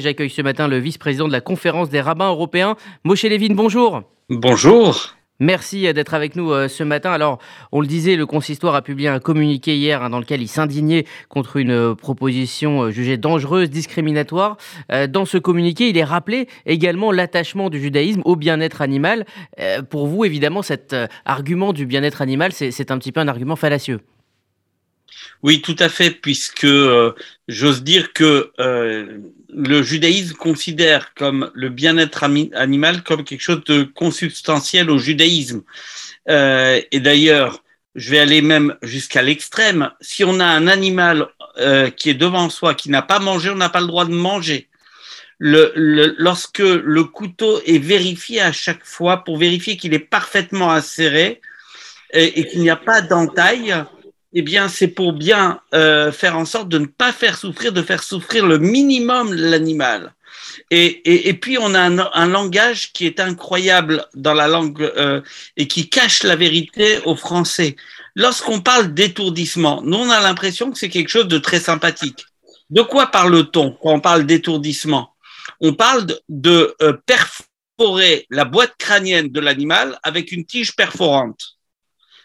[0.00, 3.54] J'accueille ce matin le vice-président de la conférence des rabbins européens, Moshe Levin.
[3.56, 4.04] Bonjour.
[4.28, 5.16] Bonjour.
[5.40, 7.10] Merci d'être avec nous euh, ce matin.
[7.10, 7.40] Alors,
[7.72, 11.04] on le disait, le consistoire a publié un communiqué hier hein, dans lequel il s'indignait
[11.28, 14.56] contre une euh, proposition euh, jugée dangereuse, discriminatoire.
[15.08, 19.26] Dans ce communiqué, il est rappelé également l'attachement du judaïsme au bien-être animal.
[19.90, 20.94] Pour vous, évidemment, cet
[21.24, 23.98] argument du bien-être animal, c'est un petit peu un argument fallacieux.
[25.42, 27.12] Oui, tout à fait, puisque euh,
[27.46, 29.18] j'ose dire que euh,
[29.48, 35.62] le judaïsme considère comme le bien-être animal comme quelque chose de consubstantiel au judaïsme.
[36.28, 37.62] Euh, et d'ailleurs,
[37.94, 39.90] je vais aller même jusqu'à l'extrême.
[40.00, 41.28] Si on a un animal
[41.96, 44.68] qui est devant soi, qui n'a pas mangé, on n'a pas le droit de manger.
[45.40, 51.40] Lorsque le couteau est vérifié à chaque fois pour vérifier qu'il est parfaitement et,
[52.12, 53.74] et qu'il n'y a pas d'entaille,
[54.34, 57.82] eh bien, c'est pour bien euh, faire en sorte de ne pas faire souffrir, de
[57.82, 60.14] faire souffrir le minimum l'animal.
[60.70, 65.22] Et, puis, on a un, langage qui est incroyable dans la langue euh,
[65.56, 67.76] et qui cache la vérité aux Français.
[68.14, 72.26] Lorsqu'on parle d'étourdissement, nous, on a l'impression que c'est quelque chose de très sympathique.
[72.70, 75.14] De quoi parle-t-on quand on parle d'étourdissement?
[75.60, 81.57] On parle de, de euh, perforer la boîte crânienne de l'animal avec une tige perforante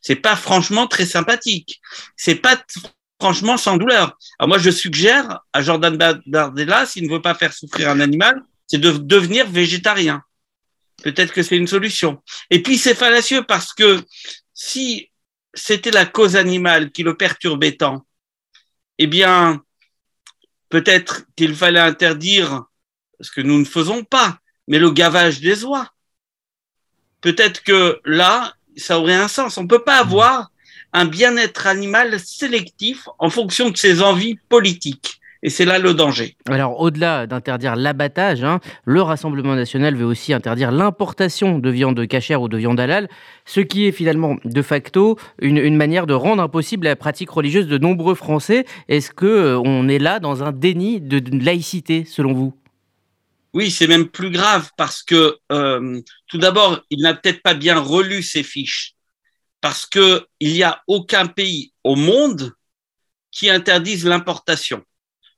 [0.00, 1.80] c'est pas franchement très sympathique.
[2.16, 2.62] C'est pas
[3.20, 4.16] franchement sans douleur.
[4.38, 5.96] Alors moi, je suggère à Jordan
[6.26, 10.22] Bardella, s'il ne veut pas faire souffrir un animal, c'est de devenir végétarien.
[11.02, 12.22] Peut-être que c'est une solution.
[12.50, 14.02] Et puis c'est fallacieux parce que
[14.54, 15.10] si
[15.54, 18.06] c'était la cause animale qui le perturbait tant,
[18.98, 19.62] eh bien,
[20.68, 22.64] peut-être qu'il fallait interdire,
[23.20, 25.88] ce que nous ne faisons pas, mais le gavage des oies.
[27.20, 29.58] Peut-être que là, ça aurait un sens.
[29.58, 30.50] On ne peut pas avoir
[30.92, 35.20] un bien-être animal sélectif en fonction de ses envies politiques.
[35.44, 36.36] Et c'est là le danger.
[36.48, 42.42] Alors, au-delà d'interdire l'abattage, hein, le Rassemblement national veut aussi interdire l'importation de viande cachère
[42.42, 43.08] ou de viande halal,
[43.44, 47.78] ce qui est finalement de facto une, manière de rendre impossible la pratique religieuse de
[47.78, 48.64] nombreux Français.
[48.88, 52.52] Est-ce que euh, on est là dans un déni de laïcité, selon vous?
[53.54, 57.78] Oui, c'est même plus grave parce que euh, tout d'abord, il n'a peut-être pas bien
[57.78, 58.94] relu ses fiches
[59.60, 62.54] parce que il n'y a aucun pays au monde
[63.30, 64.84] qui interdise l'importation.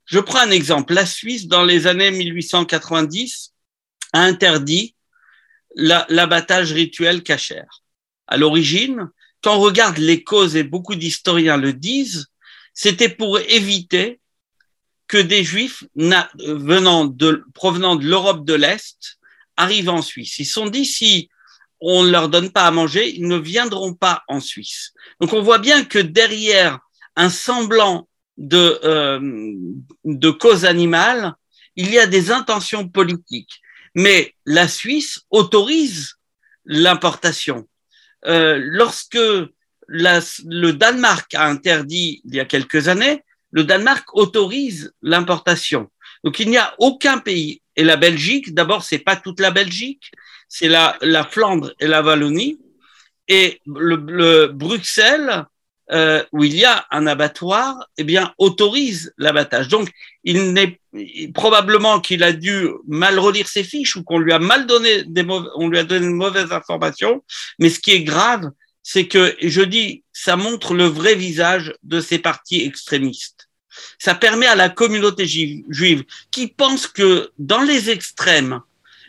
[0.05, 0.93] Je prends un exemple.
[0.93, 3.53] La Suisse, dans les années 1890,
[4.13, 4.95] a interdit
[5.75, 7.81] l'abattage rituel cachère.
[8.27, 9.09] À l'origine,
[9.41, 12.27] quand on regarde les causes, et beaucoup d'historiens le disent,
[12.73, 14.20] c'était pour éviter
[15.11, 19.17] que des juifs venant de, provenant de l'Europe de l'Est
[19.57, 20.39] arrivent en Suisse.
[20.39, 21.29] Ils sont dit si
[21.81, 24.93] on ne leur donne pas à manger, ils ne viendront pas en Suisse.
[25.19, 26.79] Donc on voit bien que derrière
[27.17, 28.07] un semblant
[28.37, 29.19] de, euh,
[30.05, 31.33] de cause animale,
[31.75, 33.59] il y a des intentions politiques.
[33.93, 36.15] Mais la Suisse autorise
[36.63, 37.67] l'importation.
[38.27, 39.19] Euh, lorsque
[39.89, 45.89] la, le Danemark a interdit il y a quelques années, le Danemark autorise l'importation.
[46.23, 47.61] Donc il n'y a aucun pays.
[47.75, 50.11] Et la Belgique, d'abord, c'est pas toute la Belgique,
[50.49, 52.59] c'est la, la Flandre et la Wallonie.
[53.27, 55.45] Et le, Bruxelles,
[55.91, 59.69] euh, où il y a un abattoir, eh bien, autorise l'abattage.
[59.69, 59.89] Donc,
[60.23, 60.81] il n'est
[61.33, 65.25] probablement qu'il a dû mal relire ses fiches ou qu'on lui a mal donné des
[65.55, 67.23] on lui a donné de mauvaises informations.
[67.59, 68.51] Mais ce qui est grave,
[68.83, 73.49] c'est que, je dis, ça montre le vrai visage de ces partis extrémistes.
[73.99, 78.61] Ça permet à la communauté juive qui pense que dans les extrêmes,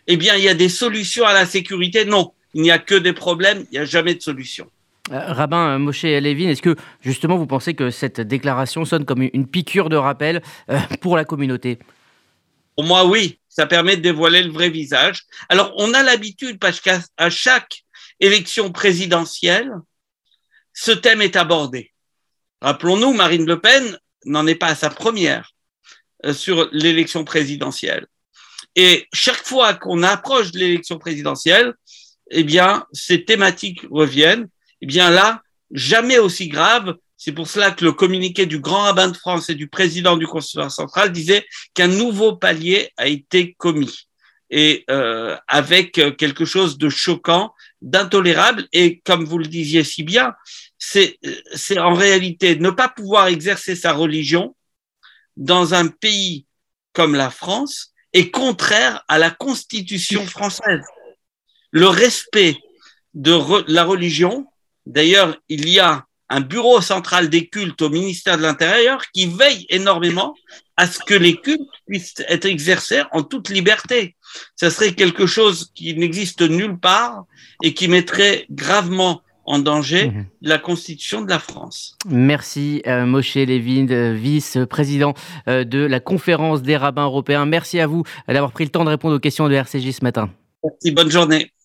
[0.06, 2.04] eh bien, il y a des solutions à la sécurité.
[2.04, 4.70] Non, il n'y a que des problèmes, il n'y a jamais de solution.
[5.10, 9.48] Euh, Rabbin Moshe Levin, est-ce que justement vous pensez que cette déclaration sonne comme une
[9.48, 11.78] piqûre de rappel euh, pour la communauté?
[12.76, 15.24] Pour moi, oui, ça permet de dévoiler le vrai visage.
[15.48, 17.81] Alors, on a l'habitude, parce qu'à chaque
[18.22, 19.72] élection présidentielle,
[20.72, 21.92] ce thème est abordé.
[22.62, 25.50] Rappelons-nous, Marine Le Pen n'en est pas à sa première
[26.24, 28.06] euh, sur l'élection présidentielle.
[28.76, 31.74] Et chaque fois qu'on approche de l'élection présidentielle,
[32.30, 34.48] eh bien, ces thématiques reviennent.
[34.80, 35.42] Eh bien là,
[35.72, 36.94] jamais aussi grave.
[37.16, 40.26] C'est pour cela que le communiqué du grand rabbin de France et du président du
[40.26, 44.08] Conseil central disait qu'un nouveau palier a été commis
[44.52, 48.66] et euh, avec quelque chose de choquant, d'intolérable.
[48.72, 50.34] Et comme vous le disiez si bien,
[50.78, 51.18] c'est
[51.78, 54.56] en réalité ne pas pouvoir exercer sa religion
[55.36, 56.46] dans un pays
[56.92, 60.84] comme la France est contraire à la Constitution française.
[61.70, 62.56] Le respect
[63.14, 63.38] de
[63.70, 64.46] la religion,
[64.86, 69.66] d'ailleurs, il y a un bureau central des cultes au ministère de l'Intérieur qui veille
[69.68, 70.34] énormément
[70.78, 74.16] à ce que les cultes puissent être exercés en toute liberté.
[74.56, 77.24] Ce serait quelque chose qui n'existe nulle part
[77.62, 80.24] et qui mettrait gravement en danger mmh.
[80.42, 81.96] la constitution de la France.
[82.06, 85.14] Merci euh, Moshe Levin, euh, vice-président
[85.48, 87.44] euh, de la conférence des rabbins européens.
[87.44, 90.30] Merci à vous d'avoir pris le temps de répondre aux questions de RCJ ce matin.
[90.64, 91.52] Merci, bonne journée.